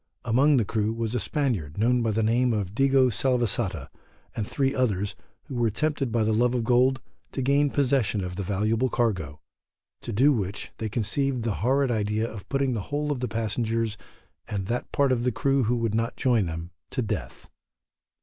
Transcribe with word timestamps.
Among 0.25 0.57
the 0.57 0.65
crew 0.65 0.91
was 0.91 1.13
a 1.13 1.19
Spaniard 1.19 1.77
known 1.77 2.01
by 2.01 2.09
the 2.09 2.23
name 2.23 2.53
of 2.55 2.73
Digo 2.73 3.11
Salvesata, 3.13 3.87
and 4.35 4.47
three 4.47 4.73
others, 4.73 5.15
who 5.43 5.53
were 5.53 5.69
tempted 5.69 6.11
by 6.11 6.21
a 6.21 6.33
love 6.33 6.55
of 6.55 6.63
gold 6.63 6.99
to 7.33 7.43
gain 7.43 7.69
possession 7.69 8.23
of 8.23 8.35
the 8.35 8.41
valuable 8.41 8.89
cargo, 8.89 9.39
to 10.01 10.11
do 10.11 10.33
which, 10.33 10.71
they 10.79 10.89
conceived 10.89 11.43
the 11.43 11.53
horrid 11.61 11.91
idea 11.91 12.27
of 12.27 12.49
putting 12.49 12.73
the 12.73 12.81
whole 12.89 13.11
of 13.11 13.19
the 13.19 13.27
passengers 13.27 13.95
and 14.47 14.65
that 14.65 14.91
part 14.91 15.11
of 15.11 15.23
the 15.23 15.31
crew 15.31 15.65
who 15.65 15.75
would 15.75 15.93
not 15.93 16.17
join 16.17 16.47
them 16.47 16.71
to 16.89 17.03
death. 17.03 17.47